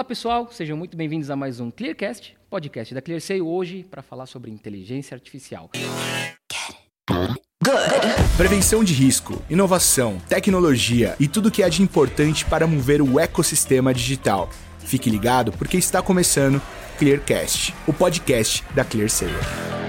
[0.00, 4.24] Olá pessoal, sejam muito bem-vindos a mais um Clearcast, podcast da ClearSale, hoje para falar
[4.24, 5.68] sobre inteligência artificial.
[8.38, 13.92] Prevenção de risco, inovação, tecnologia e tudo que há de importante para mover o ecossistema
[13.92, 14.48] digital.
[14.78, 16.62] Fique ligado porque está começando
[16.98, 19.79] Clearcast, o podcast da ClearSale.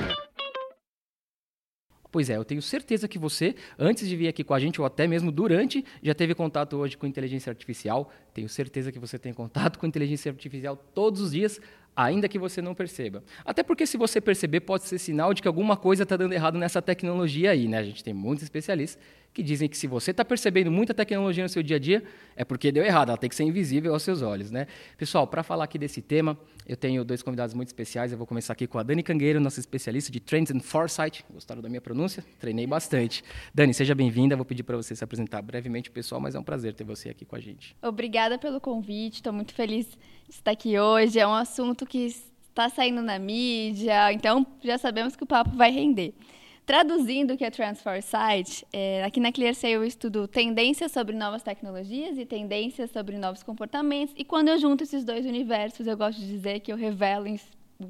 [2.12, 4.86] Pois é, eu tenho certeza que você, antes de vir aqui com a gente, ou
[4.86, 8.12] até mesmo durante, já teve contato hoje com inteligência artificial.
[8.34, 11.62] Tenho certeza que você tem contato com inteligência artificial todos os dias,
[11.96, 13.24] ainda que você não perceba.
[13.46, 16.58] Até porque, se você perceber, pode ser sinal de que alguma coisa está dando errado
[16.58, 17.68] nessa tecnologia aí.
[17.68, 17.78] Né?
[17.78, 19.02] A gente tem muitos especialistas
[19.34, 22.04] que dizem que se você está percebendo muita tecnologia no seu dia a dia,
[22.36, 24.52] é porque deu errado, ela tem que ser invisível aos seus olhos.
[24.52, 24.68] Né?
[24.98, 28.12] Pessoal, para falar aqui desse tema, eu tenho dois convidados muito especiais.
[28.12, 31.24] Eu vou começar aqui com a Dani Cangueiro, nossa especialista de Trends and Foresight.
[31.30, 32.24] Gostaram da minha pronúncia?
[32.40, 33.24] Treinei bastante.
[33.54, 34.36] Dani, seja bem-vinda.
[34.36, 37.24] Vou pedir para você se apresentar brevemente, pessoal, mas é um prazer ter você aqui
[37.24, 37.76] com a gente.
[37.82, 39.16] Obrigada pelo convite.
[39.16, 39.88] Estou muito feliz
[40.28, 41.20] de estar aqui hoje.
[41.20, 42.14] É um assunto que
[42.52, 46.14] está saindo na mídia, então já sabemos que o papo vai render.
[46.72, 51.44] Traduzindo o que é Transfer Site, é, aqui na ClearSale eu estudo tendências sobre novas
[51.44, 54.16] tecnologias e tendências sobre novos comportamentos.
[54.18, 57.26] E quando eu junto esses dois universos, eu gosto de dizer que eu revelo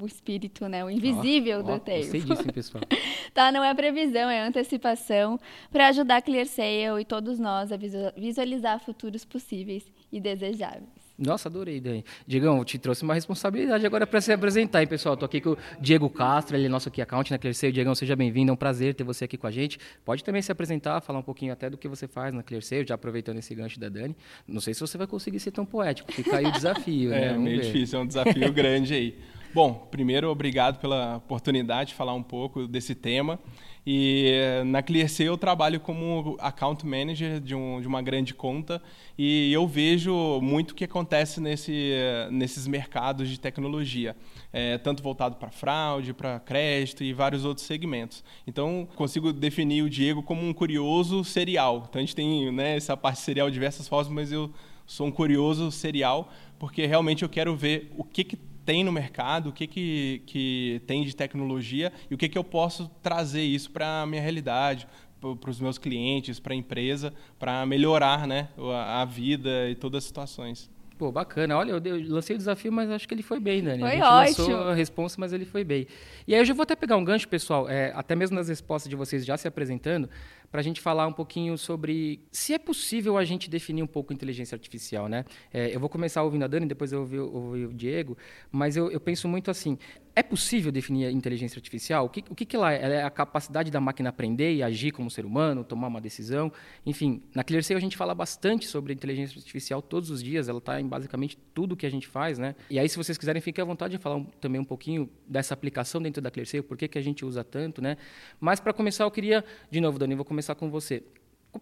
[0.00, 2.10] o espírito, né, o invisível oh, do oh, tempo.
[2.10, 2.82] Sei disso, hein, pessoal.
[3.32, 5.38] tá, não é previsão, é antecipação
[5.70, 7.76] para ajudar a ClearSale e todos nós a
[8.16, 11.01] visualizar futuros possíveis e desejáveis.
[11.22, 12.04] Nossa, adorei, Dani.
[12.26, 15.14] Diegão, te trouxe uma responsabilidade agora para se apresentar, hein, pessoal?
[15.14, 17.72] Estou aqui com o Diego Castro, ele é nosso aqui account na ClearSale.
[17.72, 19.78] Diegão, seja bem-vindo, é um prazer ter você aqui com a gente.
[20.04, 22.96] Pode também se apresentar, falar um pouquinho até do que você faz na ClearSale, já
[22.96, 24.16] aproveitando esse gancho da Dani.
[24.48, 27.26] Não sei se você vai conseguir ser tão poético, fica aí o desafio, né?
[27.26, 27.66] É, meio ver.
[27.66, 29.16] difícil, é um desafio grande aí.
[29.54, 33.38] Bom, primeiro, obrigado pela oportunidade de falar um pouco desse tema.
[33.86, 34.32] E
[34.64, 38.80] na ClearSea eu trabalho como account manager de, um, de uma grande conta
[39.18, 41.92] e eu vejo muito o que acontece nesse,
[42.30, 44.16] nesses mercados de tecnologia,
[44.54, 48.24] é, tanto voltado para fraude, para crédito e vários outros segmentos.
[48.46, 51.84] Então, consigo definir o Diego como um curioso serial.
[51.90, 54.50] Então, a gente tem né, essa parte serial de diversas formas, mas eu
[54.86, 59.50] sou um curioso serial porque realmente eu quero ver o que, que tem no mercado,
[59.50, 63.70] o que, que, que tem de tecnologia e o que, que eu posso trazer isso
[63.70, 64.86] para a minha realidade,
[65.20, 69.98] para os meus clientes, para a empresa, para melhorar né, a, a vida e todas
[69.98, 70.70] as situações.
[71.02, 71.58] Pô, bacana.
[71.58, 73.80] Olha, eu, eu, lancei o desafio, mas acho que ele foi bem, Dani.
[73.80, 74.54] Foi a gente ótimo.
[74.54, 75.88] lançou a resposta, mas ele foi bem.
[76.28, 78.88] E aí eu já vou até pegar um gancho, pessoal, é, até mesmo nas respostas
[78.88, 80.08] de vocês já se apresentando,
[80.48, 84.12] para a gente falar um pouquinho sobre se é possível a gente definir um pouco
[84.12, 85.24] inteligência artificial, né?
[85.52, 88.16] É, eu vou começar ouvindo a Dani, depois eu ouvi, ouvi o Diego,
[88.52, 89.76] mas eu, eu, penso muito assim:
[90.14, 92.04] é possível definir a inteligência artificial?
[92.04, 92.82] O que, o que, que ela é?
[92.82, 96.52] Ela é a capacidade da máquina aprender e agir como ser humano, tomar uma decisão?
[96.84, 100.80] Enfim, na ClearSale a gente fala bastante sobre inteligência artificial todos os dias, ela está
[100.80, 102.54] em basicamente tudo que a gente faz, né?
[102.68, 105.54] E aí, se vocês quiserem, fiquem à vontade de falar um, também um pouquinho dessa
[105.54, 107.96] aplicação dentro da ClearSale, por que, que a gente usa tanto, né?
[108.38, 111.02] Mas, para começar, eu queria, de novo, Dani, vou começar com você.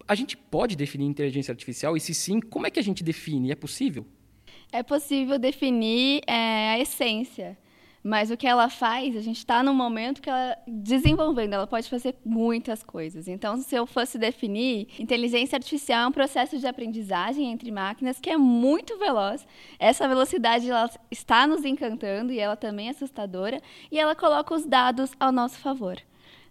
[0.07, 1.95] A gente pode definir inteligência artificial?
[1.95, 3.51] E se sim, como é que a gente define?
[3.51, 4.05] É possível?
[4.71, 7.57] É possível definir é, a essência.
[8.03, 11.87] Mas o que ela faz, a gente está no momento que ela desenvolvendo, ela pode
[11.87, 13.27] fazer muitas coisas.
[13.27, 18.29] Então, se eu fosse definir, inteligência artificial é um processo de aprendizagem entre máquinas que
[18.29, 19.45] é muito veloz.
[19.77, 23.61] Essa velocidade ela está nos encantando e ela também é assustadora
[23.91, 25.97] e ela coloca os dados ao nosso favor.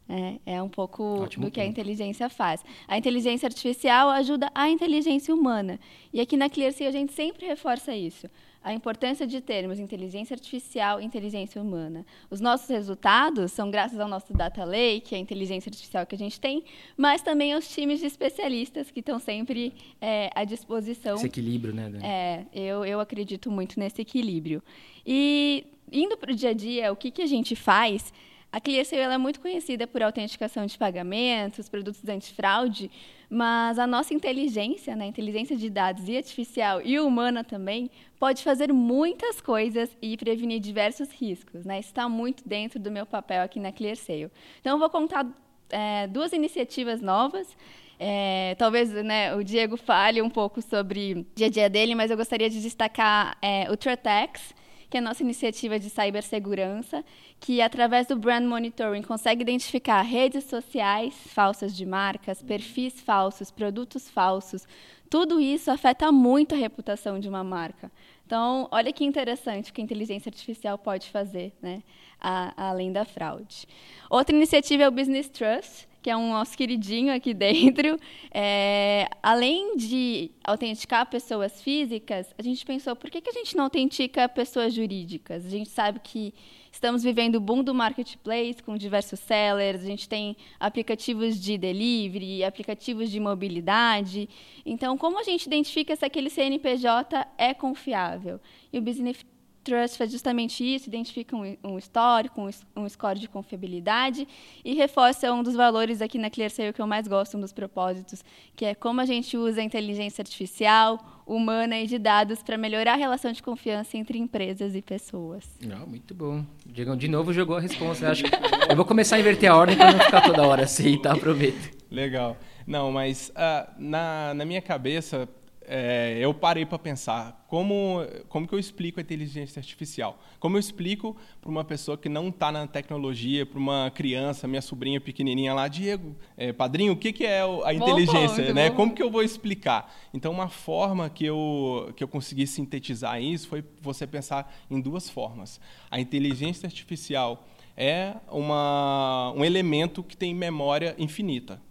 [0.08, 2.64] É, é um pouco Ótimo do que a inteligência faz.
[2.88, 5.78] A inteligência artificial ajuda a inteligência humana.
[6.12, 8.28] E aqui na ClearSea a gente sempre reforça isso.
[8.62, 12.04] A importância de termos inteligência artificial e inteligência humana.
[12.30, 16.38] Os nossos resultados são graças ao nosso data lake, a inteligência artificial que a gente
[16.38, 16.62] tem,
[16.96, 21.16] mas também aos times de especialistas que estão sempre é, à disposição.
[21.16, 22.04] Esse equilíbrio, né, Dani?
[22.04, 24.62] É, eu, eu acredito muito nesse equilíbrio.
[25.06, 28.12] E indo para o dia a dia, o que, que a gente faz
[28.52, 32.90] a ClearSale é muito conhecida por autenticação de pagamentos, produtos antifraude,
[33.28, 38.72] mas a nossa inteligência, né, inteligência de dados e artificial e humana também, pode fazer
[38.72, 41.64] muitas coisas e prevenir diversos riscos.
[41.64, 41.78] Né?
[41.78, 44.30] Está muito dentro do meu papel aqui na ClearSale.
[44.60, 45.26] Então, eu vou contar
[45.70, 47.56] é, duas iniciativas novas.
[48.00, 52.10] É, talvez né, o Diego fale um pouco sobre o dia a dia dele, mas
[52.10, 54.54] eu gostaria de destacar é, o Tratex,
[54.90, 57.04] que é a nossa iniciativa de cibersegurança,
[57.38, 64.10] que através do brand monitoring consegue identificar redes sociais falsas de marcas, perfis falsos, produtos
[64.10, 64.66] falsos.
[65.08, 67.90] Tudo isso afeta muito a reputação de uma marca.
[68.26, 71.82] Então, olha que interessante o que a inteligência artificial pode fazer, né?
[72.20, 73.66] A, além da fraude.
[74.08, 77.98] Outra iniciativa é o Business Trust, que é um nosso queridinho aqui dentro.
[78.30, 83.64] É, além de autenticar pessoas físicas, a gente pensou, por que, que a gente não
[83.64, 85.44] autentica pessoas jurídicas?
[85.46, 86.32] A gente sabe que
[86.72, 92.44] estamos vivendo o boom do marketplace com diversos sellers, a gente tem aplicativos de delivery,
[92.44, 94.28] aplicativos de mobilidade.
[94.64, 98.40] Então, como a gente identifica se aquele CNPJ é confiável?
[98.72, 99.24] E o Business
[99.62, 102.50] Trust faz justamente isso, identifica um, um histórico, um,
[102.82, 104.26] um, score de confiabilidade
[104.64, 108.24] e reforça um dos valores aqui na ClearSale que eu mais gosto, um dos propósitos,
[108.56, 112.94] que é como a gente usa a inteligência artificial, humana e de dados para melhorar
[112.94, 115.44] a relação de confiança entre empresas e pessoas.
[115.64, 116.44] Não, muito bom.
[116.66, 118.06] Diego, de novo jogou a resposta.
[118.06, 118.30] Eu, acho que
[118.68, 121.12] eu vou começar a inverter a ordem para não ficar toda hora assim, tá?
[121.12, 121.70] Aproveita.
[121.90, 122.36] Legal.
[122.66, 125.28] Não, mas uh, na, na minha cabeça,
[125.72, 130.20] é, eu parei para pensar como, como que eu explico a inteligência artificial.
[130.40, 134.62] Como eu explico para uma pessoa que não está na tecnologia, para uma criança, minha
[134.62, 138.46] sobrinha pequenininha lá, Diego, é, padrinho, o que, que é a inteligência?
[138.48, 138.70] Bom, né?
[138.70, 139.94] Como que eu vou explicar?
[140.12, 145.08] Então, uma forma que eu, que eu consegui sintetizar isso foi você pensar em duas
[145.08, 145.60] formas.
[145.88, 147.46] A inteligência artificial
[147.76, 151.62] é uma, um elemento que tem memória infinita.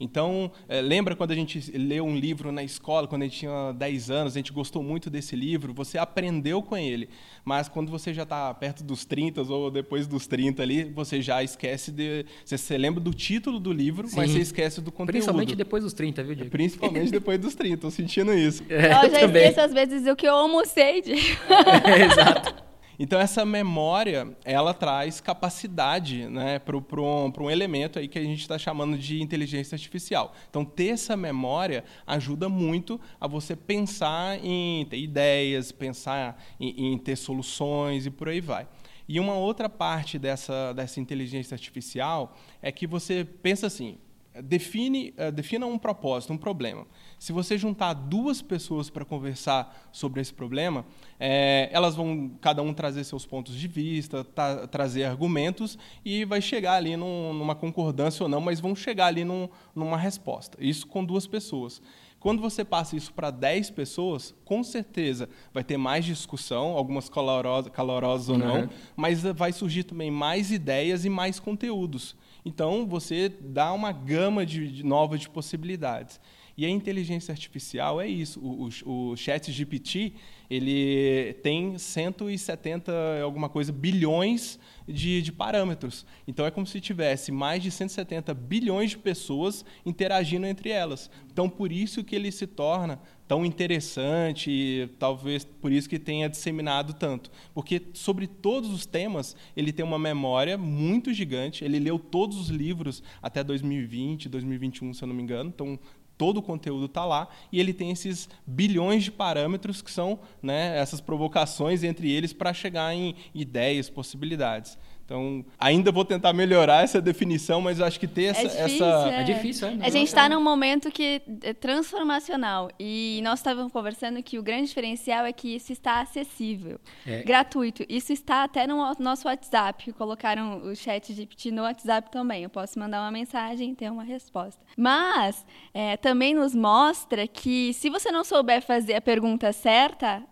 [0.00, 3.72] Então, é, lembra quando a gente leu um livro na escola, quando a gente tinha
[3.72, 7.10] 10 anos, a gente gostou muito desse livro, você aprendeu com ele,
[7.44, 11.42] mas quando você já está perto dos 30 ou depois dos 30 ali, você já
[11.42, 12.24] esquece de.
[12.44, 14.16] Você, você lembra do título do livro, Sim.
[14.16, 15.12] mas você esquece do conteúdo.
[15.12, 16.50] Principalmente depois dos 30, viu, Diego?
[16.50, 18.64] Principalmente depois dos 30, estou sentindo isso.
[18.70, 19.42] É, eu já também.
[19.42, 21.20] esqueço às vezes o que eu almocei, Diego.
[21.84, 22.69] É, exato.
[23.02, 28.42] Então essa memória, ela traz capacidade né, para um, um elemento aí que a gente
[28.42, 30.34] está chamando de inteligência artificial.
[30.50, 36.98] Então ter essa memória ajuda muito a você pensar em ter ideias, pensar em, em
[36.98, 38.68] ter soluções e por aí vai.
[39.08, 43.96] E uma outra parte dessa, dessa inteligência artificial é que você pensa assim,
[44.42, 46.86] define, uh, defina um propósito, um problema.
[47.18, 50.84] Se você juntar duas pessoas para conversar sobre esse problema,
[51.18, 56.40] é, elas vão cada um trazer seus pontos de vista, tá, trazer argumentos e vai
[56.40, 60.56] chegar ali num, numa concordância ou não, mas vão chegar ali num, numa resposta.
[60.60, 61.82] Isso com duas pessoas.
[62.20, 67.72] Quando você passa isso para 10 pessoas, com certeza vai ter mais discussão, algumas calorosas,
[67.72, 68.68] calorosas ou não, uhum.
[68.94, 72.14] mas vai surgir também mais ideias e mais conteúdos.
[72.44, 76.20] Então, você dá uma gama de, de nova de possibilidades.
[76.60, 78.38] E a inteligência artificial é isso.
[78.38, 80.12] O, o, o chat GPT
[80.50, 82.92] ele tem 170
[83.22, 86.04] alguma coisa bilhões de, de, parâmetros.
[86.28, 91.10] Então é como se tivesse mais de 170 bilhões de pessoas interagindo entre elas.
[91.32, 96.28] Então por isso que ele se torna tão interessante e talvez por isso que tenha
[96.28, 101.64] disseminado tanto, porque sobre todos os temas ele tem uma memória muito gigante.
[101.64, 105.48] Ele leu todos os livros até 2020, 2021, se eu não me engano.
[105.54, 105.78] Então
[106.20, 110.78] todo o conteúdo está lá e ele tem esses bilhões de parâmetros que são né,
[110.78, 114.76] essas provocações entre eles para chegar em ideias, possibilidades.
[115.10, 118.42] Então, ainda vou tentar melhorar essa definição, mas eu acho que ter essa.
[118.42, 118.86] É difícil.
[118.86, 119.08] Essa...
[119.10, 119.20] É.
[119.20, 119.78] é difícil, é?
[119.82, 122.70] a gente está num momento que é transformacional.
[122.78, 127.24] E nós estávamos conversando que o grande diferencial é que isso está acessível, é.
[127.24, 127.84] gratuito.
[127.88, 129.92] Isso está até no nosso WhatsApp.
[129.94, 132.44] Colocaram o chat GPT no WhatsApp também.
[132.44, 134.64] Eu posso mandar uma mensagem e ter uma resposta.
[134.76, 140.22] Mas é, também nos mostra que se você não souber fazer a pergunta certa,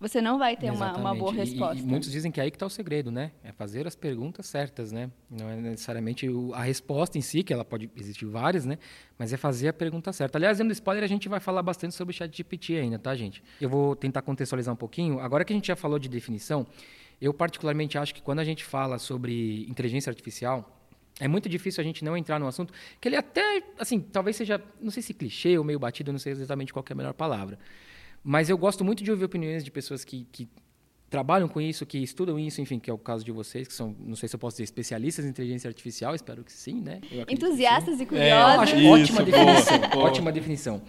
[0.00, 1.76] você não vai ter uma, uma, boa resposta.
[1.76, 3.32] E, e, muitos dizem que é aí que está o segredo, né?
[3.42, 5.10] É fazer as perguntas certas, né?
[5.28, 8.78] Não é necessariamente o, a resposta em si, que ela pode existir várias, né?
[9.18, 10.38] Mas é fazer a pergunta certa.
[10.38, 13.14] Aliás, dentro do spoiler, a gente vai falar bastante sobre o chat GPT ainda, tá,
[13.16, 13.42] gente?
[13.60, 15.18] Eu vou tentar contextualizar um pouquinho.
[15.18, 16.64] Agora que a gente já falou de definição,
[17.20, 20.78] eu particularmente acho que quando a gente fala sobre inteligência artificial,
[21.20, 24.62] é muito difícil a gente não entrar no assunto, que ele até, assim, talvez seja,
[24.80, 27.58] não sei se clichê ou meio batido, não sei exatamente qual é a melhor palavra.
[28.22, 30.48] Mas eu gosto muito de ouvir opiniões de pessoas que, que
[31.08, 33.96] trabalham com isso, que estudam isso, enfim, que é o caso de vocês, que são,
[34.00, 37.00] não sei se eu posso dizer, especialistas em inteligência artificial, espero que sim, né?
[37.28, 38.02] Entusiastas sim.
[38.02, 38.72] e curiosos.
[38.72, 40.04] É, acho isso, ótima definição, boa.
[40.04, 40.82] ótima definição.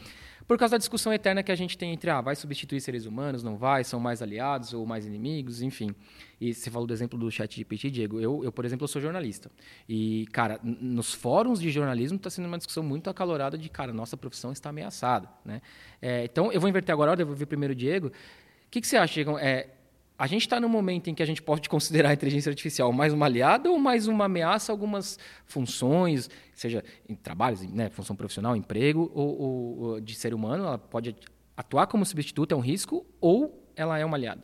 [0.49, 3.43] Por causa da discussão eterna que a gente tem entre, ah, vai substituir seres humanos,
[3.43, 5.93] não vai, são mais aliados ou mais inimigos, enfim.
[6.41, 8.19] E você falou do exemplo do chat GPT, Diego.
[8.19, 9.51] Eu, eu, por exemplo, sou jornalista.
[9.87, 14.17] E, cara, nos fóruns de jornalismo está sendo uma discussão muito acalorada de, cara, nossa
[14.17, 15.61] profissão está ameaçada, né?
[16.01, 18.07] É, então, eu vou inverter agora, eu vou ver primeiro o Diego.
[18.07, 18.11] O
[18.71, 19.37] que, que você acha, Diego?
[19.37, 19.67] É,
[20.19, 23.13] a gente está num momento em que a gente pode considerar a inteligência artificial mais
[23.13, 28.53] uma aliada ou mais uma ameaça a algumas funções, seja em trabalhos, né, função profissional,
[28.53, 31.15] emprego, ou, ou, ou, de ser humano, ela pode
[31.55, 34.43] atuar como substituto, é um risco, ou ela é uma aliada?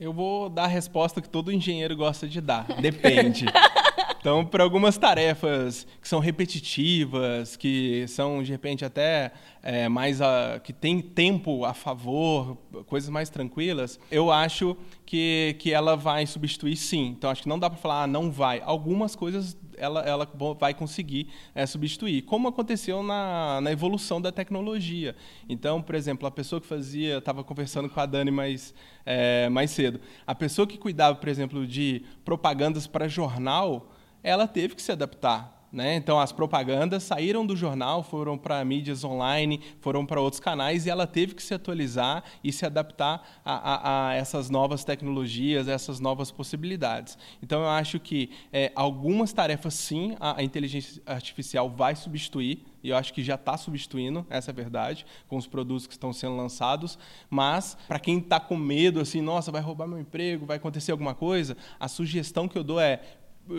[0.00, 2.66] Eu vou dar a resposta que todo engenheiro gosta de dar.
[2.80, 3.46] Depende.
[4.20, 9.32] Então, para algumas tarefas que são repetitivas, que são de repente até
[9.62, 12.56] é, mais a, que tem tempo a favor,
[12.86, 17.06] coisas mais tranquilas, eu acho que, que ela vai substituir sim.
[17.06, 18.60] Então, acho que não dá para falar, ah, não vai.
[18.64, 25.14] Algumas coisas ela, ela vai conseguir é, substituir, como aconteceu na, na evolução da tecnologia.
[25.48, 28.74] Então, por exemplo, a pessoa que fazia, estava conversando com a Dani mais,
[29.06, 33.88] é, mais cedo, a pessoa que cuidava, por exemplo, de propagandas para jornal,
[34.28, 35.58] ela teve que se adaptar.
[35.70, 35.96] Né?
[35.96, 40.90] Então, as propagandas saíram do jornal, foram para mídias online, foram para outros canais e
[40.90, 46.00] ela teve que se atualizar e se adaptar a, a, a essas novas tecnologias, essas
[46.00, 47.18] novas possibilidades.
[47.42, 52.88] Então, eu acho que é, algumas tarefas, sim, a, a, inteligência artificial vai substituir, e
[52.88, 56.12] eu acho que já está substituindo, essa é a verdade, com os produtos que estão
[56.12, 56.98] sendo lançados.
[57.28, 61.14] Mas, para quem está com medo, assim, nossa, vai roubar meu emprego, vai acontecer alguma
[61.14, 63.02] coisa, a sugestão que eu dou é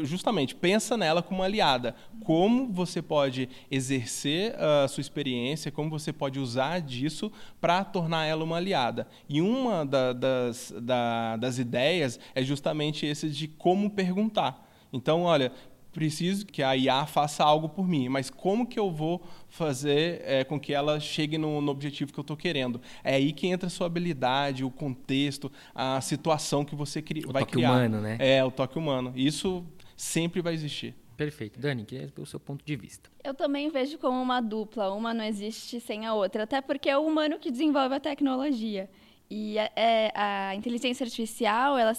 [0.04, 1.96] justamente pensa nela como aliada.
[2.24, 8.44] Como você pode exercer a sua experiência, como você pode usar disso para tornar ela
[8.44, 9.08] uma aliada.
[9.28, 14.68] E uma da, das, da, das ideias é justamente esse de como perguntar.
[14.92, 15.52] Então, olha,
[15.92, 20.44] preciso que a IA faça algo por mim, mas como que eu vou fazer é,
[20.44, 22.80] com que ela chegue no, no objetivo que eu estou querendo?
[23.04, 27.32] É aí que entra a sua habilidade, o contexto, a situação que você cri o
[27.32, 27.72] vai toque criar.
[27.72, 28.18] humano, né?
[28.20, 29.12] É, o toque humano.
[29.16, 29.66] Isso
[30.00, 30.96] sempre vai existir.
[31.18, 31.60] Perfeito.
[31.60, 33.10] Dani, que é o seu ponto de vista.
[33.22, 34.94] Eu também vejo como uma dupla.
[34.94, 38.90] Uma não existe sem a outra, até porque é o humano que desenvolve a tecnologia.
[39.30, 41.94] E a, é, a inteligência artificial, ela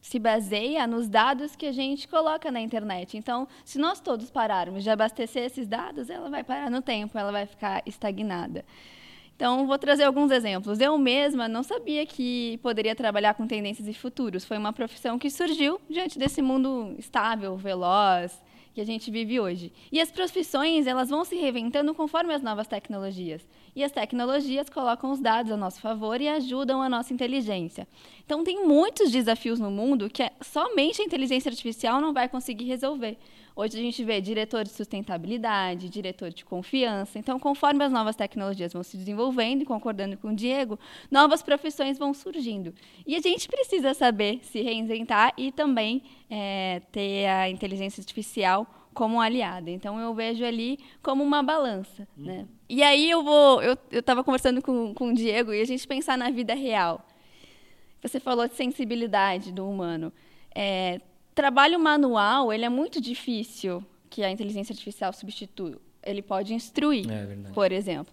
[0.00, 3.16] se baseia nos dados que a gente coloca na internet.
[3.16, 7.30] Então, se nós todos pararmos de abastecer esses dados, ela vai parar no tempo, ela
[7.30, 8.64] vai ficar estagnada.
[9.38, 10.80] Então, vou trazer alguns exemplos.
[10.80, 14.44] Eu mesma não sabia que poderia trabalhar com tendências e futuros.
[14.44, 18.42] Foi uma profissão que surgiu diante desse mundo estável, veloz,
[18.74, 19.72] que a gente vive hoje.
[19.92, 23.46] E as profissões, elas vão se reinventando conforme as novas tecnologias.
[23.76, 27.86] E as tecnologias colocam os dados a nosso favor e ajudam a nossa inteligência.
[28.26, 32.64] Então, tem muitos desafios no mundo que é, somente a inteligência artificial não vai conseguir
[32.64, 33.16] resolver.
[33.60, 37.18] Hoje a gente vê diretor de sustentabilidade, diretor de confiança.
[37.18, 40.78] Então, conforme as novas tecnologias vão se desenvolvendo, e concordando com o Diego,
[41.10, 42.72] novas profissões vão surgindo.
[43.04, 49.20] E a gente precisa saber se reinventar e também é, ter a inteligência artificial como
[49.20, 49.68] aliada.
[49.68, 52.26] Então eu vejo ali como uma balança, uhum.
[52.26, 52.46] né?
[52.68, 56.16] E aí eu vou, eu estava conversando com, com o Diego e a gente pensar
[56.16, 57.04] na vida real.
[58.02, 60.12] Você falou de sensibilidade do humano.
[60.54, 61.00] É,
[61.38, 63.80] trabalho manual, ele é muito difícil
[64.10, 65.78] que a inteligência artificial substitua.
[66.02, 68.12] Ele pode instruir, é por exemplo.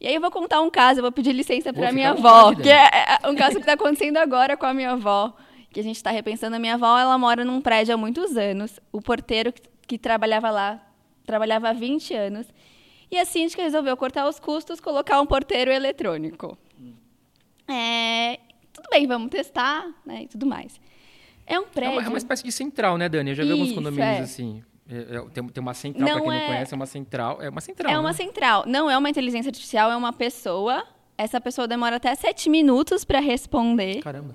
[0.00, 2.68] E aí eu vou contar um caso, eu vou pedir licença para minha avó, que
[2.68, 5.32] é, é um caso que está acontecendo agora com a minha avó,
[5.70, 6.56] que a gente está repensando.
[6.56, 8.80] A minha avó, ela mora num prédio há muitos anos.
[8.90, 10.84] O porteiro que, que trabalhava lá,
[11.24, 12.48] trabalhava há 20 anos.
[13.08, 16.58] E a síndica resolveu cortar os custos, colocar um porteiro eletrônico.
[16.80, 16.94] Hum.
[17.72, 18.40] É,
[18.72, 20.80] tudo bem, vamos testar, né, e tudo mais.
[21.46, 21.94] É um prédio.
[21.94, 23.30] É uma, é uma espécie de central, né, Dani?
[23.30, 24.20] Eu já vi alguns condomínios é.
[24.20, 24.62] assim.
[24.88, 26.38] É, é, tem, tem uma central, para quem é...
[26.38, 27.42] não conhece, é uma central.
[27.42, 27.90] É uma central.
[27.90, 28.00] É né?
[28.00, 28.64] uma central.
[28.66, 30.84] Não é uma inteligência artificial, é uma pessoa.
[31.18, 34.00] Essa pessoa demora até sete minutos para responder.
[34.02, 34.34] Caramba.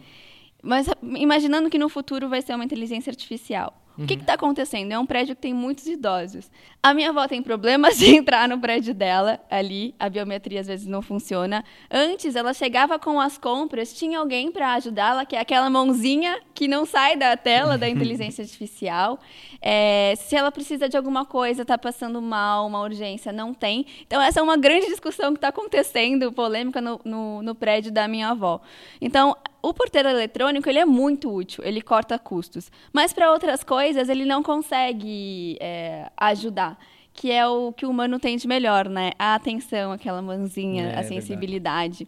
[0.62, 3.81] Mas imaginando que no futuro vai ser uma inteligência artificial.
[3.98, 4.06] Uhum.
[4.06, 4.92] O que está acontecendo?
[4.92, 6.50] É um prédio que tem muitos idosos.
[6.82, 10.88] A minha avó tem problemas de entrar no prédio dela, ali, a biometria às vezes
[10.88, 11.64] não funciona.
[11.90, 16.68] Antes, ela chegava com as compras, tinha alguém para ajudá-la, que é aquela mãozinha que
[16.68, 19.20] não sai da tela da inteligência artificial.
[19.62, 23.86] É, se ela precisa de alguma coisa, está passando mal, uma urgência, não tem.
[24.02, 28.08] Então, essa é uma grande discussão que está acontecendo, polêmica no, no, no prédio da
[28.08, 28.62] minha avó.
[29.00, 32.72] Então, o porteiro eletrônico ele é muito útil, ele corta custos.
[32.92, 36.78] Mas para outras coisas ele não consegue é, ajudar.
[37.14, 39.12] Que é o que o humano tem de melhor, né?
[39.20, 42.08] A atenção, aquela mãozinha, é, a sensibilidade.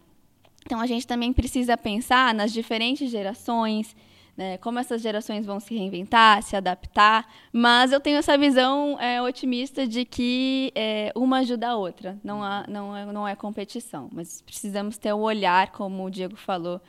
[0.64, 3.94] Então a gente também precisa pensar nas diferentes gerações,
[4.36, 7.26] né, como essas gerações vão se reinventar, se adaptar.
[7.52, 12.18] Mas eu tenho essa visão é, otimista de que é, uma ajuda a outra.
[12.24, 16.36] Não, há, não, é, não é competição, mas precisamos ter o olhar, como o Diego
[16.36, 16.80] falou,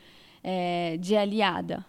[0.47, 1.83] é, de aliada.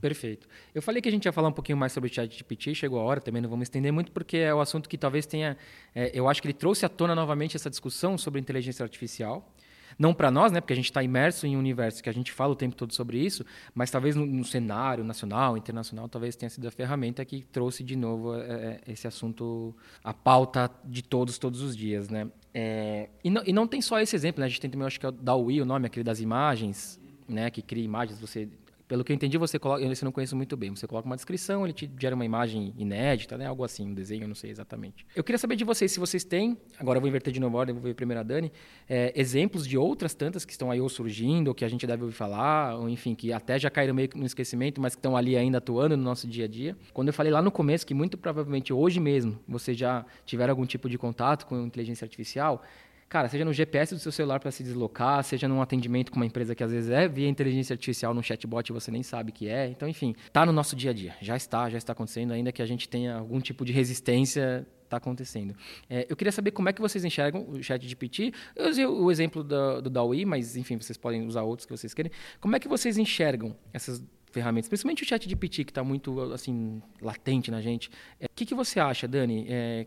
[0.00, 0.46] Perfeito.
[0.72, 3.00] Eu falei que a gente ia falar um pouquinho mais sobre o chat GPT, chegou
[3.00, 5.56] a hora, também não vamos estender muito, porque é o um assunto que talvez tenha.
[5.92, 9.52] É, eu acho que ele trouxe à tona novamente essa discussão sobre inteligência artificial.
[9.98, 12.30] Não para nós, né, porque a gente está imerso em um universo que a gente
[12.30, 16.50] fala o tempo todo sobre isso, mas talvez no, no cenário nacional, internacional, talvez tenha
[16.50, 21.38] sido a ferramenta que trouxe de novo é, é esse assunto à pauta de todos,
[21.38, 22.10] todos os dias.
[22.10, 22.28] Né?
[22.52, 24.46] É, e, não, e não tem só esse exemplo, né?
[24.46, 27.50] a gente tem também, acho que é o DAWI, o nome, aquele das imagens, né,
[27.50, 28.48] que cria imagens, você
[28.88, 31.64] Pelo que eu entendi, você coloca, eu não conheço muito bem, você coloca uma descrição,
[31.64, 33.46] ele te gera uma imagem inédita, né?
[33.46, 35.04] algo assim, um desenho, eu não sei exatamente.
[35.14, 37.60] Eu queria saber de vocês, se vocês têm, agora eu vou inverter de novo a
[37.60, 38.52] ordem, vou ver primeiro a Dani,
[38.88, 42.04] é, exemplos de outras tantas que estão aí ou surgindo, ou que a gente deve
[42.04, 45.36] ouvir falar, ou enfim, que até já caíram meio no esquecimento, mas que estão ali
[45.36, 46.76] ainda atuando no nosso dia a dia.
[46.92, 50.64] Quando eu falei lá no começo que muito provavelmente hoje mesmo vocês já tiveram algum
[50.64, 52.62] tipo de contato com inteligência artificial,
[53.08, 56.26] Cara, seja no GPS do seu celular para se deslocar, seja num atendimento com uma
[56.26, 59.48] empresa que às vezes é via inteligência artificial num chatbot e você nem sabe que
[59.48, 59.68] é.
[59.68, 61.14] Então, enfim, está no nosso dia a dia.
[61.20, 64.96] Já está, já está acontecendo, ainda que a gente tenha algum tipo de resistência, está
[64.96, 65.54] acontecendo.
[65.88, 68.32] É, eu queria saber como é que vocês enxergam o chat GPT.
[68.56, 71.94] Eu usei o exemplo do, do DAWI, mas enfim, vocês podem usar outros que vocês
[71.94, 72.10] querem.
[72.40, 76.82] Como é que vocês enxergam essas ferramentas, principalmente o chat GPT que está muito assim
[77.00, 77.88] latente na gente.
[78.20, 79.46] É, o que, que você acha, Dani?
[79.48, 79.86] É,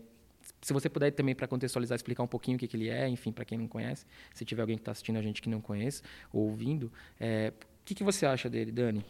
[0.60, 3.32] se você puder também, para contextualizar, explicar um pouquinho o que, que ele é, enfim,
[3.32, 6.02] para quem não conhece, se tiver alguém que está assistindo a gente que não conhece
[6.32, 9.04] ou ouvindo, é, o que, que você acha dele, Dani?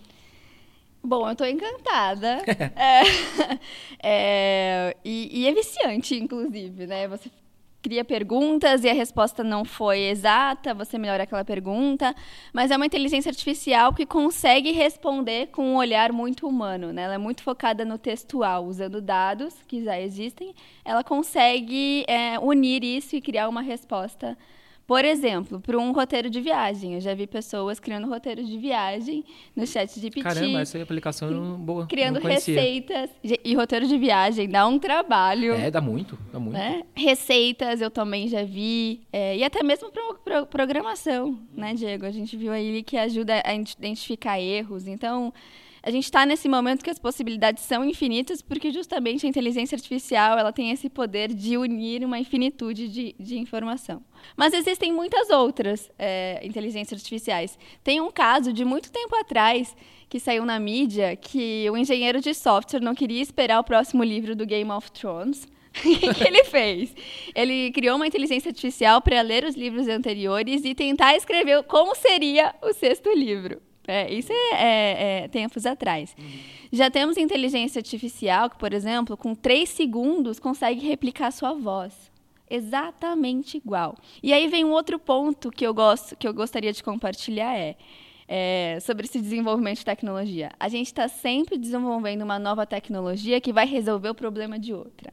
[1.03, 2.43] Bom, eu estou encantada.
[2.77, 3.03] é,
[4.03, 7.09] é, e, e, é viciante, inclusive, né?
[7.09, 7.31] Você
[7.83, 12.15] cria perguntas e a resposta não foi exata, você melhora aquela pergunta,
[12.53, 17.03] mas é uma inteligência artificial que consegue responder com um olhar muito humano, né?
[17.03, 22.85] Ela é muito focada no textual, usando dados que já existem, ela consegue é, unir
[22.85, 24.37] isso e criar uma resposta
[24.91, 26.95] por exemplo, para um roteiro de viagem.
[26.95, 30.21] Eu já vi pessoas criando roteiros de viagem no chat de PT.
[30.21, 31.87] Caramba, essa é aplicação boa.
[31.87, 33.09] Criando receitas.
[33.23, 35.53] E roteiro de viagem dá um trabalho.
[35.53, 36.55] É, dá muito, dá muito.
[36.55, 36.83] Né?
[36.93, 39.03] Receitas eu também já vi.
[39.13, 42.05] É, e até mesmo para pro, programação, né, Diego?
[42.05, 44.89] A gente viu aí que ajuda a identificar erros.
[44.89, 45.33] Então,
[45.83, 50.39] a gente está nesse momento que as possibilidades são infinitas, porque justamente a inteligência artificial
[50.39, 54.03] ela tem esse poder de unir uma infinitude de, de informação.
[54.37, 57.59] Mas existem muitas outras é, inteligências artificiais.
[57.83, 59.75] Tem um caso de muito tempo atrás
[60.09, 64.37] que saiu na mídia que o engenheiro de software não queria esperar o próximo livro
[64.37, 65.49] do Game of Thrones.
[65.85, 66.93] o que ele fez?
[67.35, 72.55] Ele criou uma inteligência artificial para ler os livros anteriores e tentar escrever como seria
[72.61, 73.63] o sexto livro.
[73.91, 76.15] É, isso é, é, é, tempos atrás.
[76.17, 76.25] Uhum.
[76.71, 81.93] Já temos inteligência artificial que, por exemplo, com três segundos consegue replicar sua voz.
[82.49, 83.97] Exatamente igual.
[84.23, 87.77] E aí vem um outro ponto que eu gosto, que eu gostaria de compartilhar é,
[88.29, 90.53] é sobre esse desenvolvimento de tecnologia.
[90.59, 95.13] A gente está sempre desenvolvendo uma nova tecnologia que vai resolver o problema de outra.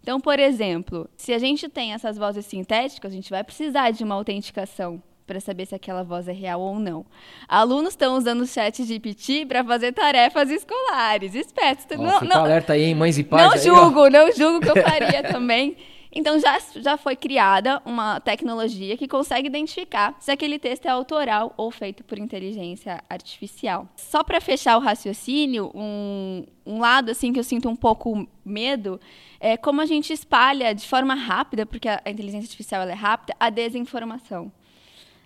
[0.00, 4.02] Então, por exemplo, se a gente tem essas vozes sintéticas, a gente vai precisar de
[4.02, 7.04] uma autenticação para saber se aquela voz é real ou não.
[7.46, 11.34] Alunos estão usando o chat GPT para fazer tarefas escolares.
[11.34, 11.86] Espertos.
[11.92, 13.44] Oh, não, não, alerta aí, mães e pais.
[13.44, 14.10] Não aí, julgo, ó.
[14.10, 15.76] não julgo que eu faria também.
[16.10, 21.52] Então já, já foi criada uma tecnologia que consegue identificar se aquele texto é autoral
[21.56, 23.86] ou feito por inteligência artificial.
[23.94, 28.98] Só para fechar o raciocínio, um, um lado assim que eu sinto um pouco medo
[29.38, 33.36] é como a gente espalha de forma rápida, porque a, a inteligência artificial é rápida,
[33.38, 34.50] a desinformação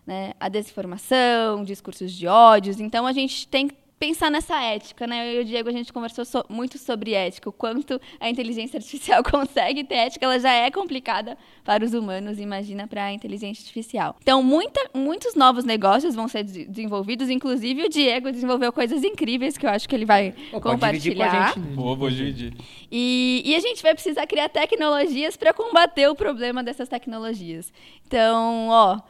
[0.06, 2.80] né, a desinformação, discursos de ódios.
[2.80, 5.32] Então a gente tem que pensar nessa ética, né?
[5.32, 8.76] Eu e o Diego a gente conversou so muito sobre ética, o quanto a inteligência
[8.76, 13.62] artificial consegue ter ética, ela já é complicada para os humanos, imagina para a inteligência
[13.62, 14.16] artificial.
[14.20, 19.64] Então, muita, muitos novos negócios vão ser desenvolvidos, inclusive o Diego desenvolveu coisas incríveis que
[19.64, 21.54] eu acho que ele vai compartilhar.
[21.72, 22.54] Vou, vou dividir.
[22.90, 27.72] E, e a gente vai precisar criar tecnologias para combater o problema dessas tecnologias.
[28.04, 29.00] Então, ó,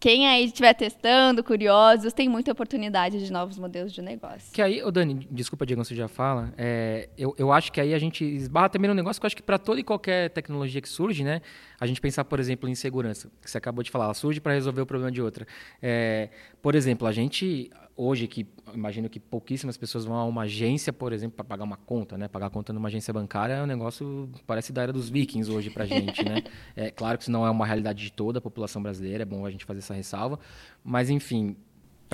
[0.00, 4.50] quem aí estiver testando, curiosos, tem muita oportunidade de novos modelos de negócio.
[4.50, 7.92] Que aí, ô Dani, desculpa, Diego, você já fala, é, eu, eu acho que aí
[7.92, 10.80] a gente esbarra também no negócio que eu acho que para toda e qualquer tecnologia
[10.80, 11.42] que surge, né,
[11.78, 14.54] a gente pensar, por exemplo, em segurança, que você acabou de falar, ela surge para
[14.54, 15.46] resolver o problema de outra.
[15.82, 16.30] É,
[16.62, 21.12] por exemplo, a gente, hoje, que imagino que pouquíssimas pessoas vão a uma agência, por
[21.12, 22.28] exemplo, para pagar uma conta, né?
[22.28, 25.68] Pagar a conta numa agência bancária é um negócio, parece da era dos vikings hoje
[25.68, 26.42] para a gente, né?
[26.74, 29.44] É claro que isso não é uma realidade de toda a população brasileira, é bom
[29.44, 30.38] a gente fazer essa ressalva,
[30.82, 31.56] mas enfim,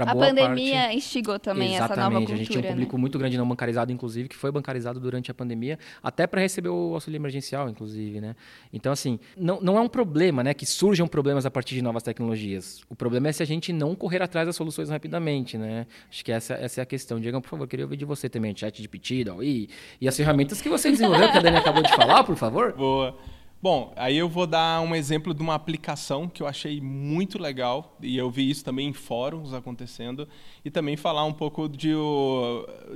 [0.05, 0.97] a pandemia parte...
[0.97, 1.93] instigou também Exatamente.
[1.93, 2.35] essa nova cultura.
[2.35, 3.01] A gente tinha um público né?
[3.01, 6.95] muito grande não bancarizado, inclusive, que foi bancarizado durante a pandemia, até para receber o
[6.95, 8.37] auxílio emergencial, inclusive, né?
[8.73, 12.03] Então, assim, não, não é um problema, né, que surjam problemas a partir de novas
[12.03, 12.83] tecnologias.
[12.89, 15.87] O problema é se a gente não correr atrás das soluções rapidamente, né?
[16.11, 17.21] Acho que essa, essa é a questão.
[17.21, 19.69] Diego, por favor, queria ouvir de você também, chat de pedido e,
[20.01, 22.73] e as ferramentas que você desenvolveu, que a Dani acabou de falar, por favor.
[22.73, 23.17] Boa.
[23.69, 27.97] Bom, aí eu vou dar um exemplo de uma aplicação que eu achei muito legal
[28.01, 30.29] e eu vi isso também em fóruns acontecendo
[30.65, 31.91] e também falar um pouco de,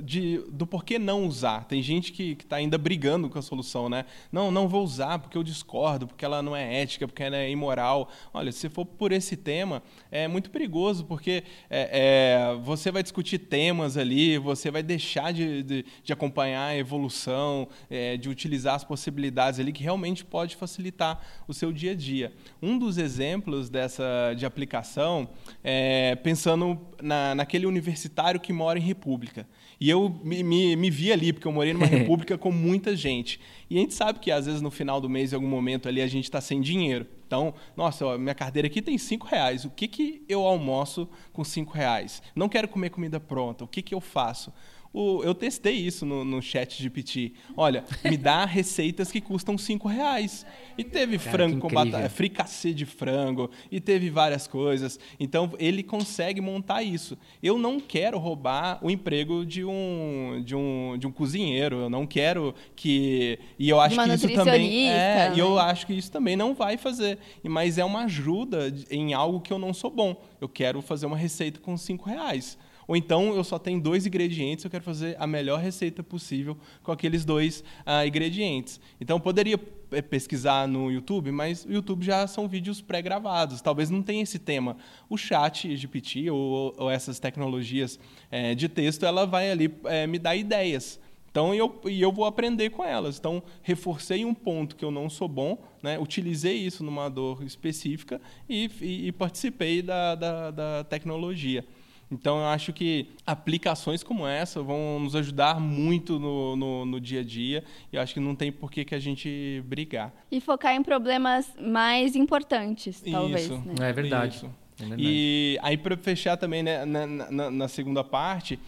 [0.01, 1.65] de do porquê não usar.
[1.65, 4.05] Tem gente que está ainda brigando com a solução, né?
[4.31, 7.51] Não, não vou usar porque eu discordo, porque ela não é ética, porque ela é
[7.51, 8.09] imoral.
[8.33, 13.39] Olha, se for por esse tema, é muito perigoso porque é, é, você vai discutir
[13.39, 18.85] temas ali, você vai deixar de, de, de acompanhar a evolução, é, de utilizar as
[18.85, 22.33] possibilidades ali que realmente pode facilitar o seu dia a dia.
[22.61, 25.29] Um dos exemplos dessa de aplicação
[25.63, 29.47] é pensando na, naquele aquele universitário que mora em república.
[29.79, 33.39] E eu me, me, me vi ali, porque eu morei numa república com muita gente.
[33.69, 36.01] E a gente sabe que, às vezes, no final do mês, em algum momento ali,
[36.01, 37.05] a gente está sem dinheiro.
[37.27, 39.65] Então, nossa, ó, minha carteira aqui tem cinco reais.
[39.65, 42.21] O que, que eu almoço com cinco reais?
[42.35, 43.63] Não quero comer comida pronta.
[43.63, 44.51] O que, que eu faço?
[44.93, 47.33] O, eu testei isso no, no chat GPT.
[47.55, 50.45] Olha, me dá receitas que custam cinco reais.
[50.77, 54.99] E teve Cara, frango com batata, fricassê de frango, e teve várias coisas.
[55.17, 57.17] Então, ele consegue montar isso.
[57.41, 61.77] Eu não quero roubar o emprego de um, de um, de um cozinheiro.
[61.77, 63.39] Eu não quero que...
[63.57, 64.89] E eu acho que isso também...
[64.89, 65.61] É, e eu né?
[65.61, 67.17] acho que isso também não vai fazer.
[67.43, 70.21] Mas é uma ajuda em algo que eu não sou bom.
[70.41, 72.57] Eu quero fazer uma receita com cinco reais.
[72.91, 76.91] Ou então eu só tenho dois ingredientes, eu quero fazer a melhor receita possível com
[76.91, 78.81] aqueles dois uh, ingredientes.
[78.99, 79.57] Então eu poderia
[79.91, 83.61] eh, pesquisar no YouTube, mas o YouTube já são vídeos pré-gravados.
[83.61, 84.75] Talvez não tenha esse tema.
[85.09, 87.97] O chat GPT ou, ou essas tecnologias
[88.29, 90.99] é, de texto, ela vai ali é, me dar ideias.
[91.31, 93.17] Então, eu, e eu vou aprender com elas.
[93.17, 95.97] Então, reforcei um ponto que eu não sou bom, né?
[95.97, 101.65] utilizei isso numa dor específica e, e, e participei da, da, da tecnologia.
[102.11, 107.21] Então, eu acho que aplicações como essa vão nos ajudar muito no, no, no dia
[107.21, 107.63] a dia.
[107.91, 110.13] E eu acho que não tem por que, que a gente brigar.
[110.29, 113.45] E focar em problemas mais importantes, talvez.
[113.45, 113.89] Isso, né?
[113.89, 114.35] é verdade.
[114.35, 114.45] Isso.
[114.45, 114.95] É.
[114.97, 118.59] E aí, para fechar também né, na, na, na segunda parte,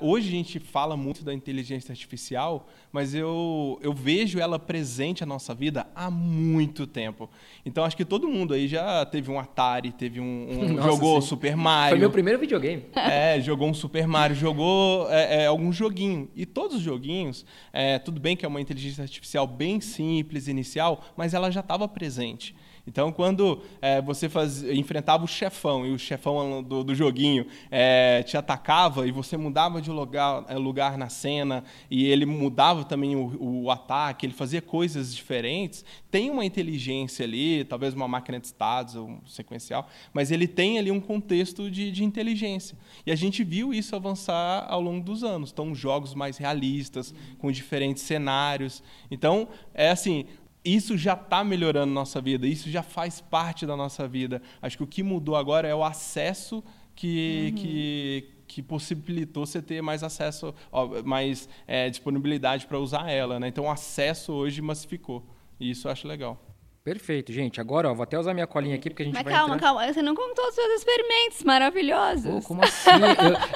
[0.00, 5.26] hoje a gente fala muito da inteligência artificial, mas eu, eu vejo ela presente na
[5.26, 7.28] nossa vida há muito tempo.
[7.64, 11.20] Então acho que todo mundo aí já teve um Atari, teve um, um nossa, jogou
[11.20, 11.28] sim.
[11.28, 11.90] Super Mario.
[11.90, 12.84] Foi meu primeiro videogame.
[12.94, 16.30] É, jogou um Super Mario, jogou é, é, algum joguinho.
[16.34, 21.04] E todos os joguinhos, é, tudo bem que é uma inteligência artificial bem simples inicial,
[21.16, 22.54] mas ela já estava presente.
[22.86, 28.22] Então, quando é, você faz, enfrentava o chefão e o chefão do, do joguinho é,
[28.22, 33.16] te atacava e você mudava de lugar, é, lugar na cena e ele mudava também
[33.16, 38.46] o, o, ataque, ele fazia coisas diferentes, tem uma inteligência ali, talvez uma máquina de
[38.46, 42.78] estados ou um sequencial, mas ele tem ali um contexto de, de inteligência.
[43.04, 45.50] E a gente viu isso avançar ao longo dos anos.
[45.50, 48.82] Então, jogos mais realistas, com diferentes cenários.
[49.10, 50.26] Então, é assim,
[50.66, 54.42] isso já está melhorando nossa vida, isso já faz parte da nossa vida.
[54.60, 56.62] Acho que o que mudou agora é o acesso
[56.94, 57.62] que, uhum.
[57.62, 63.38] que, que possibilitou você ter mais acesso, ó, mais é, disponibilidade para usar ela.
[63.38, 63.48] Né?
[63.48, 65.24] Então, o acesso hoje massificou.
[65.60, 66.42] E isso eu acho legal.
[66.82, 67.60] Perfeito, gente.
[67.60, 69.68] Agora, ó, vou até usar minha colinha aqui, porque a gente Mas vai calma, entrar...
[69.68, 69.92] calma.
[69.92, 72.30] Você não contou os seus experimentos maravilhosos.
[72.30, 72.90] Pô, como assim?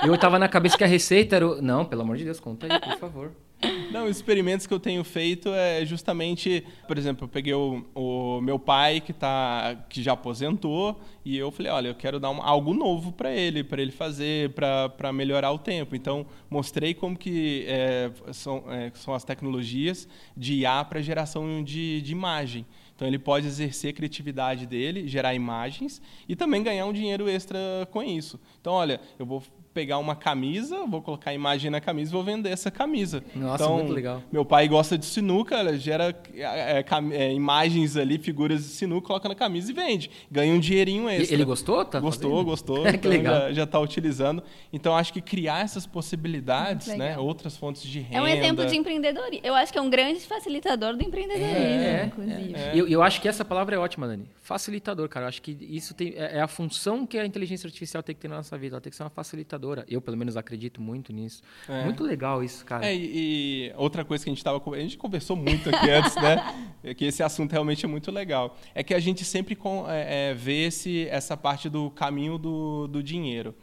[0.05, 1.47] eu, eu tava na cabeça que a receita era...
[1.47, 1.63] O...
[1.63, 3.33] Não, pelo amor de Deus, conta aí, por favor.
[3.91, 8.41] Não, os experimentos que eu tenho feito é justamente, por exemplo, eu peguei o, o
[8.41, 12.45] meu pai que tá, que já aposentou e eu falei, olha, eu quero dar uma,
[12.45, 15.97] algo novo para ele, para ele fazer, para melhorar o tempo.
[15.97, 22.01] Então mostrei como que é, são, é, são as tecnologias de IA para geração de,
[22.01, 22.65] de imagem.
[22.95, 27.59] Então ele pode exercer a criatividade dele, gerar imagens e também ganhar um dinheiro extra
[27.91, 28.39] com isso.
[28.61, 32.25] Então, olha, eu vou pegar uma camisa, vou colocar a imagem na camisa e vou
[32.25, 33.23] vender essa camisa.
[33.35, 34.23] Nossa, então, muito legal.
[34.33, 39.35] Meu pai gosta de sinuca, gera é, é, imagens ali, figuras de sinuca, coloca na
[39.35, 40.11] camisa e vende.
[40.31, 41.35] Ganha um dinheirinho extra.
[41.35, 41.85] Ele gostou?
[41.85, 42.45] Tá gostou, fazendo?
[42.45, 42.83] gostou.
[42.91, 43.53] que então legal.
[43.53, 44.43] Já está utilizando.
[44.73, 47.17] Então, acho que criar essas possibilidades, né?
[47.17, 48.17] outras fontes de renda.
[48.17, 49.47] É um exemplo de empreendedorismo.
[49.47, 52.55] Eu acho que é um grande facilitador do empreendedorismo, é, inclusive.
[52.57, 54.29] É, eu, eu acho que essa palavra é ótima, Dani.
[54.43, 55.27] Facilitador, cara.
[55.27, 58.21] Eu acho que isso tem, é, é a função que a inteligência artificial tem que
[58.21, 58.75] ter na nossa vida.
[58.75, 61.43] Ela tem que ser uma facilitadora eu, pelo menos, acredito muito nisso.
[61.69, 61.85] É.
[61.85, 62.87] Muito legal isso, cara.
[62.87, 64.61] É, e, e, outra coisa que a gente estava...
[64.75, 66.71] A gente conversou muito aqui antes, né?
[66.83, 68.57] É que esse assunto realmente é muito legal.
[68.75, 72.87] É que a gente sempre com, é, é, vê esse, essa parte do caminho do,
[72.87, 73.55] do dinheiro.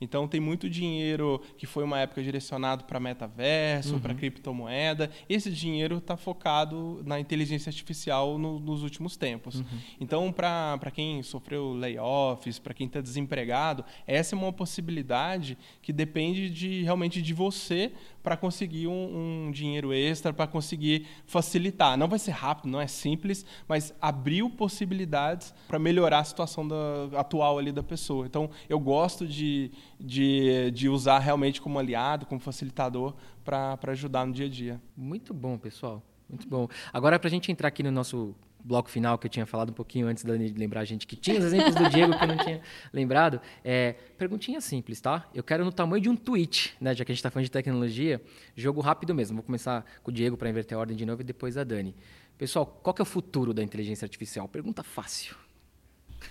[0.00, 4.00] Então tem muito dinheiro que foi uma época direcionado para metaverso, uhum.
[4.00, 5.10] para criptomoeda.
[5.28, 9.56] Esse dinheiro está focado na inteligência artificial no, nos últimos tempos.
[9.56, 9.66] Uhum.
[10.00, 16.50] Então, para quem sofreu layoffs, para quem está desempregado, essa é uma possibilidade que depende
[16.50, 17.92] de realmente de você
[18.26, 21.96] para conseguir um, um, dinheiro extra, para conseguir facilitar.
[21.96, 26.76] Não vai ser rápido, não é simples, mas abriu possibilidades para melhorar a situação da,
[27.16, 28.26] atual ali da pessoa.
[28.26, 34.32] Então, eu gosto de, de, de usar realmente como aliado, como facilitador, para ajudar no
[34.32, 34.82] dia a dia.
[34.96, 36.02] Muito bom, pessoal.
[36.28, 36.66] Muito bom.
[36.92, 38.34] Agora, para a gente entrar aqui no nosso
[38.66, 41.14] bloco final que eu tinha falado um pouquinho antes da Dani lembrar a gente que
[41.14, 42.60] tinha os exemplos do Diego que eu não tinha
[42.92, 43.40] lembrado.
[43.64, 45.28] É, perguntinha simples, tá?
[45.32, 46.92] Eu quero no tamanho de um tweet, né?
[46.94, 48.20] Já que a gente está falando de tecnologia,
[48.56, 49.36] jogo rápido mesmo.
[49.36, 51.94] Vou começar com o Diego para inverter a ordem de novo e depois a Dani.
[52.36, 54.48] Pessoal, qual que é o futuro da inteligência artificial?
[54.48, 55.36] Pergunta fácil.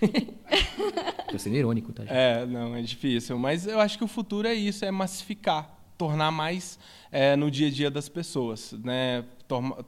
[0.02, 2.02] Estou sendo irônico, tá?
[2.02, 2.12] Gente?
[2.12, 3.38] É, não, é difícil.
[3.38, 6.78] Mas eu acho que o futuro é isso, é massificar, tornar mais
[7.10, 9.24] é, no dia a dia das pessoas, né?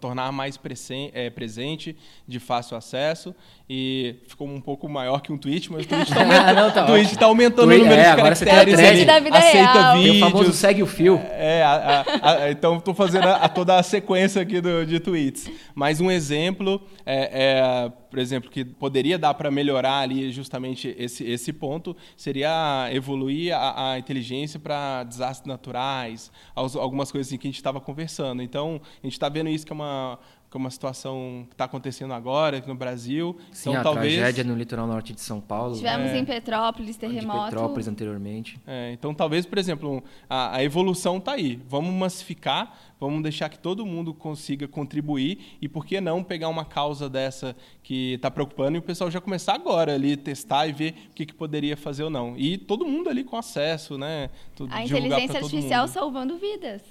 [0.01, 3.35] Tornar mais presen é, presente, de fácil acesso.
[3.69, 7.27] E ficou um pouco maior que um tweet, mas o tweet está aumentando, tá tá
[7.27, 8.79] aumentando tweet, o número é, de caracteres.
[8.79, 9.97] Ele da vida aceita real.
[9.97, 10.13] vídeos.
[10.13, 11.21] Tem o famoso segue o fio.
[11.31, 15.51] É, a, a, a, então estou fazendo toda a sequência aqui do, de tweets.
[15.75, 21.25] Mas um exemplo, é, é, por exemplo, que poderia dar para melhorar ali justamente esse,
[21.25, 27.57] esse ponto, seria evoluir a, inteligência para desastres naturais, algumas coisas assim que a gente
[27.57, 28.43] estava conversando.
[28.43, 30.19] Então, a gente está vendo isso que é uma,
[30.51, 33.37] que é uma situação que está acontecendo agora aqui no Brasil.
[33.53, 34.15] Sim, então, a talvez...
[34.15, 35.77] tragédia no litoral norte de São Paulo.
[35.77, 36.19] Tivemos é.
[36.19, 37.39] em Petrópolis, terremoto.
[37.39, 38.59] De Petrópolis anteriormente.
[38.67, 41.61] É, então, talvez, por exemplo, a, a evolução está aí.
[41.69, 46.65] Vamos massificar, vamos deixar que todo mundo consiga contribuir e, por que não, pegar uma
[46.65, 50.95] causa dessa que está preocupando e o pessoal já começar agora ali, testar e ver
[51.11, 52.35] o que, que poderia fazer ou não.
[52.39, 54.31] E todo mundo ali com acesso, né?
[54.71, 56.83] A inteligência artificial salvando vidas.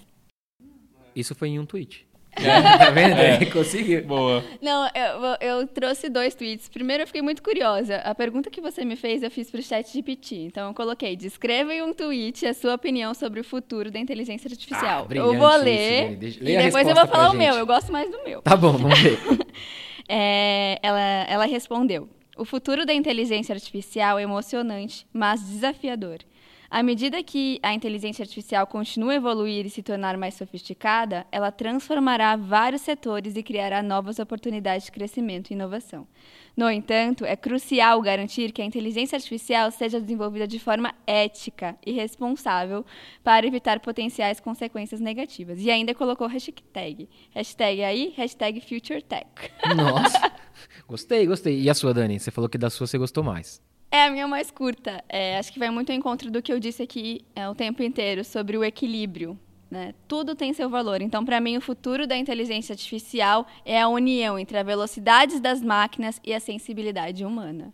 [1.16, 2.08] Isso foi em um tweet.
[2.36, 2.78] É.
[2.78, 3.18] tá vendo?
[3.20, 3.46] É.
[3.52, 4.04] Conseguiu.
[4.04, 4.44] Boa.
[4.62, 6.70] Não, eu, eu, trouxe dois tweets.
[6.70, 7.98] Primeiro, eu fiquei muito curiosa.
[7.98, 10.36] A pergunta que você me fez, eu fiz para o chat GPT.
[10.36, 14.48] Então, eu coloquei, descreva em um tweet a sua opinião sobre o futuro da inteligência
[14.48, 15.08] artificial.
[15.10, 17.56] Ah, eu vou ler isso, e depois eu vou falar o meu.
[17.56, 18.42] Eu gosto mais do meu.
[18.42, 19.18] Tá bom, vamos ver.
[20.08, 26.20] é, ela, ela respondeu, o futuro da inteligência artificial é emocionante, mas desafiador.
[26.70, 31.50] À medida que a inteligência artificial continua a evoluir e se tornar mais sofisticada, ela
[31.50, 36.06] transformará vários setores e criará novas oportunidades de crescimento e inovação.
[36.58, 41.94] No entanto, é crucial garantir que a inteligência artificial seja desenvolvida de forma ética e
[41.94, 42.86] responsável
[43.24, 45.60] para evitar potenciais consequências negativas.
[45.62, 47.08] E ainda colocou hashtag.
[47.30, 49.28] Hashtag aí, hashtag FutureTech.
[49.76, 50.32] Nossa,
[50.88, 51.62] gostei, gostei.
[51.62, 52.20] E a sua, Dani?
[52.20, 53.62] Você falou que da sua você gostou mais.
[53.90, 55.04] É a minha mais curta.
[55.08, 57.82] É, acho que vai muito ao encontro do que eu disse aqui é, o tempo
[57.82, 59.40] inteiro sobre o equilíbrio.
[59.70, 59.94] Né?
[60.08, 61.02] Tudo tem seu valor.
[61.02, 65.62] Então, para mim, o futuro da inteligência artificial é a união entre a velocidade das
[65.62, 67.74] máquinas e a sensibilidade humana.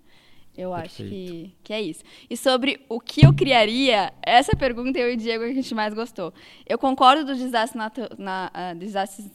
[0.55, 0.91] Eu Perfeito.
[0.91, 2.03] acho que, que é isso.
[2.29, 5.73] E sobre o que eu criaria, essa pergunta eu e o Diego é a gente
[5.73, 6.31] mais gostou.
[6.67, 7.75] Eu concordo dos desastres,
[8.19, 9.31] na, uh, desastres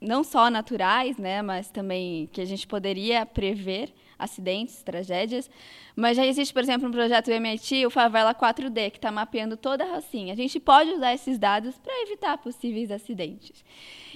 [0.00, 5.50] não só naturais, né, mas também que a gente poderia prever acidentes, tragédias.
[5.96, 9.56] Mas já existe, por exemplo, um projeto do MIT, o Favela 4D, que está mapeando
[9.56, 10.32] toda a Rocinha.
[10.32, 13.64] A gente pode usar esses dados para evitar possíveis acidentes.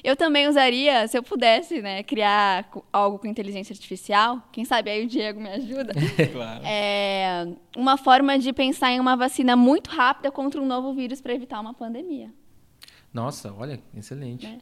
[0.03, 5.05] Eu também usaria, se eu pudesse, né, criar algo com inteligência artificial, quem sabe aí
[5.05, 5.95] o Diego me ajuda,
[6.31, 6.63] claro.
[6.65, 11.33] é, uma forma de pensar em uma vacina muito rápida contra um novo vírus para
[11.33, 12.31] evitar uma pandemia.
[13.15, 14.45] Nossa, olha, excelente.
[14.45, 14.59] É.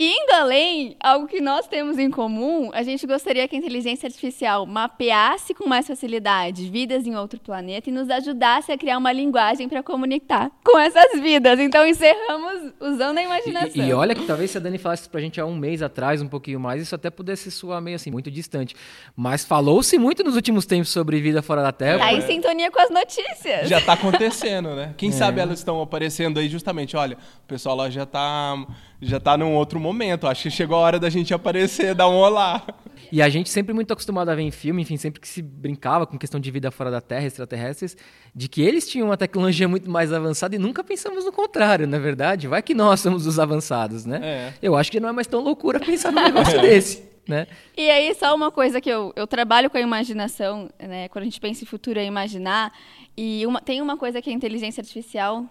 [0.00, 4.06] E indo além, algo que nós temos em comum, a gente gostaria que a inteligência
[4.06, 9.12] artificial mapeasse com mais facilidade vidas em outro planeta e nos ajudasse a criar uma
[9.12, 11.60] linguagem para comunicar com essas vidas.
[11.60, 13.84] Então encerramos usando a imaginação.
[13.84, 15.82] E, e, olha que talvez se a Dani falasse para a gente há um mês
[15.82, 18.74] atrás, um pouquinho mais, isso até pudesse soar meio assim, muito distante.
[19.14, 21.96] Mas falou-se muito nos últimos tempos sobre vida fora da Terra.
[21.96, 23.68] Está em sintonia com as notícias.
[23.68, 24.94] Já está acontecendo, né?
[24.96, 25.12] Quem é.
[25.12, 28.56] sabe elas estão aparecendo aí justamente, olha, o pessoal lá já está
[29.00, 30.26] já tá num outro momento.
[30.26, 32.64] Acho que chegou a hora da gente aparecer, dar um olá.
[33.10, 36.06] E a gente sempre muito acostumado a ver em filme, enfim, sempre que se brincava
[36.06, 37.96] com questão de vida fora da Terra, extraterrestres,
[38.34, 41.96] de que eles tinham uma tecnologia muito mais avançada e nunca pensamos no contrário, na
[41.96, 42.46] é verdade.
[42.46, 44.20] Vai que nós somos os avançados, né?
[44.22, 44.54] É.
[44.62, 46.62] Eu acho que não é mais tão loucura pensar num negócio é.
[46.62, 47.10] desse.
[47.28, 47.46] Né?
[47.76, 51.08] E aí, só uma coisa que eu, eu trabalho com a imaginação, né?
[51.08, 52.72] Quando a gente pensa em futuro, é imaginar.
[53.16, 55.46] E uma, tem uma coisa que a inteligência artificial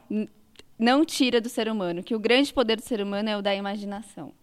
[0.79, 3.53] não tira do ser humano, que o grande poder do ser humano é o da
[3.53, 4.33] imaginação.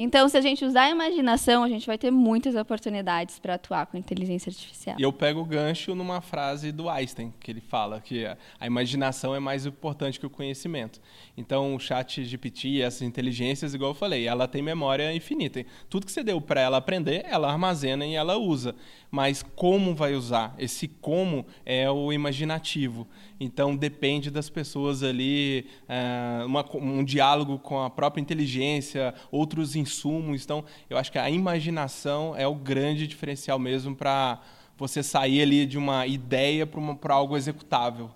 [0.00, 3.84] Então, se a gente usar a imaginação, a gente vai ter muitas oportunidades para atuar
[3.86, 4.94] com inteligência artificial.
[4.96, 9.34] E eu pego o gancho numa frase do Einstein, que ele fala que a imaginação
[9.34, 11.00] é mais importante que o conhecimento.
[11.36, 15.66] Então, o chat GPT, essas inteligências, igual eu falei, ela tem memória infinita.
[15.90, 18.76] Tudo que você deu para ela aprender, ela armazena e ela usa.
[19.10, 20.54] Mas como vai usar?
[20.58, 23.08] Esse como é o imaginativo.
[23.40, 30.44] Então, depende das pessoas ali, é, uma, um diálogo com a própria inteligência, outros insumos.
[30.44, 34.40] Então, eu acho que a imaginação é o grande diferencial mesmo para
[34.76, 38.10] você sair ali de uma ideia para algo executável.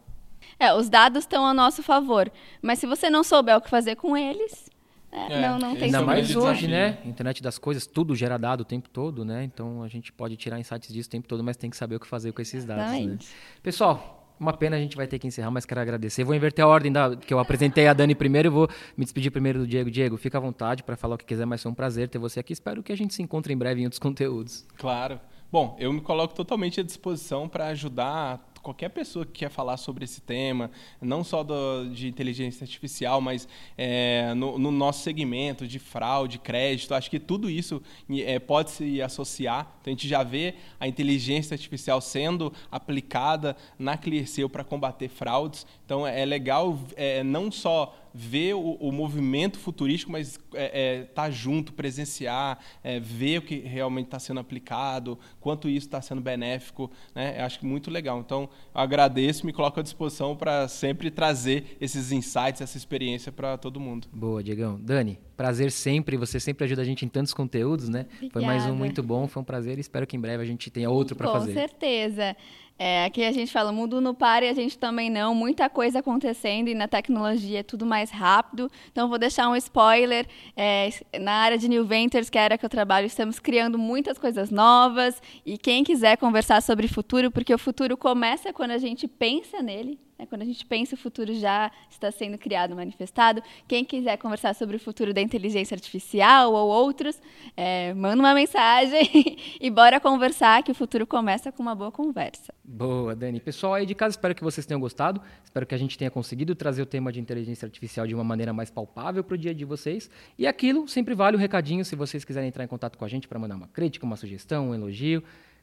[0.58, 2.30] É, os dados estão a nosso favor,
[2.60, 4.70] mas se você não souber o que fazer com eles,
[5.10, 6.98] é, é, não, não tem Ainda mais hoje, né?
[7.04, 9.44] Internet das coisas, tudo gera dado o tempo todo, né?
[9.44, 12.00] Então a gente pode tirar insights disso o tempo todo, mas tem que saber o
[12.00, 13.04] que fazer com esses dados.
[13.04, 13.18] Né?
[13.62, 16.24] Pessoal, uma pena a gente vai ter que encerrar, mas quero agradecer.
[16.24, 19.30] Vou inverter a ordem da, que eu apresentei a Dani primeiro e vou me despedir
[19.30, 19.90] primeiro do Diego.
[19.90, 22.40] Diego, fica à vontade para falar o que quiser, mas foi um prazer ter você
[22.40, 22.52] aqui.
[22.52, 24.66] Espero que a gente se encontre em breve em outros conteúdos.
[24.76, 25.20] Claro.
[25.50, 30.04] Bom, eu me coloco totalmente à disposição para ajudar qualquer pessoa que quer falar sobre
[30.04, 30.70] esse tema,
[31.00, 36.94] não só do, de inteligência artificial, mas é, no, no, nosso segmento de fraude, crédito,
[36.94, 37.82] acho que tudo isso
[38.24, 39.74] é, pode se associar.
[39.80, 45.66] Então, a gente já vê a inteligência artificial sendo aplicada na ClearSale para combater fraudes.
[45.92, 51.30] Então, é legal é, não só ver o, o movimento futurístico, mas é, é, tá
[51.30, 56.90] junto, presenciar, é, ver o que realmente está sendo aplicado, quanto isso está sendo benéfico,
[57.14, 57.38] né?
[57.38, 58.20] Eu acho que muito legal.
[58.20, 63.58] Então, eu agradeço, me coloco à disposição para sempre trazer esses insights, essa experiência para
[63.58, 64.08] todo mundo.
[64.10, 64.80] Boa, Diegão.
[64.80, 66.16] Dani, prazer sempre.
[66.16, 68.06] Você sempre ajuda a gente em tantos conteúdos, né?
[68.14, 68.32] Obrigada.
[68.32, 69.78] Foi mais um muito bom, foi um prazer.
[69.78, 71.52] Espero que em breve a gente tenha outro para fazer.
[71.52, 72.36] Com certeza.
[72.78, 75.34] É, aqui a gente fala, o mundo não para e a gente também não.
[75.34, 78.70] Muita coisa acontecendo e na tecnologia é tudo mais rápido.
[78.90, 80.26] Então, vou deixar um spoiler.
[80.56, 83.78] É, na área de New Ventures, que é a área que eu trabalho, estamos criando
[83.78, 85.20] muitas coisas novas.
[85.46, 89.98] E quem quiser conversar sobre futuro, porque o futuro começa quando a gente pensa nele?
[90.26, 93.42] Quando a gente pensa o futuro já está sendo criado, manifestado.
[93.66, 97.20] Quem quiser conversar sobre o futuro da inteligência artificial ou outros,
[97.56, 99.08] é, manda uma mensagem
[99.60, 102.52] e bora conversar, que o futuro começa com uma boa conversa.
[102.64, 103.40] Boa, Dani.
[103.40, 105.20] Pessoal aí de casa, espero que vocês tenham gostado.
[105.44, 108.52] Espero que a gente tenha conseguido trazer o tema de inteligência artificial de uma maneira
[108.52, 110.10] mais palpável para o dia de vocês.
[110.38, 113.28] E aquilo sempre vale o recadinho se vocês quiserem entrar em contato com a gente
[113.28, 115.22] para mandar uma crítica, uma sugestão, um elogio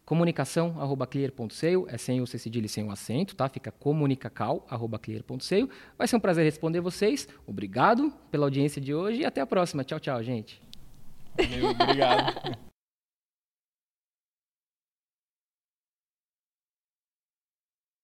[0.09, 3.47] comunicação, arroba clear.seio, é sem o C cedilha e sem o acento, tá?
[3.47, 5.69] Fica comunicacal, arroba clear.seio.
[5.95, 7.27] Vai ser um prazer responder vocês.
[7.45, 9.83] Obrigado pela audiência de hoje e até a próxima.
[9.83, 10.59] Tchau, tchau, gente.
[11.37, 12.57] Valeu, obrigado.